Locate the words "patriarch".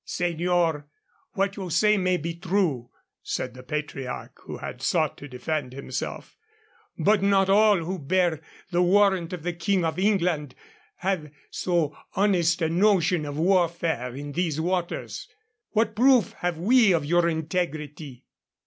3.61-4.35